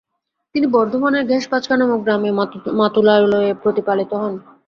তিনি 0.55 0.67
বর্ধমানের 0.67 1.23
'ঘোষপাঁচকা' 1.25 1.79
নামক 1.79 1.99
গ্রামে 2.03 2.29
মাতুলালয়ে 2.79 3.51
প্রতিপালিত 3.63 4.11
হন। 4.21 4.33